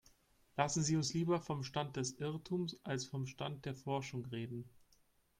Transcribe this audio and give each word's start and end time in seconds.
Lassen 0.57 0.81
Sie 0.81 0.95
uns 0.95 1.13
lieber 1.13 1.39
vom 1.39 1.61
Stand 1.63 1.95
des 1.95 2.17
Irrtums 2.17 2.79
als 2.83 3.05
vom 3.05 3.27
Stand 3.27 3.65
der 3.65 3.75
Forschung 3.75 4.25
reden. 4.25 4.67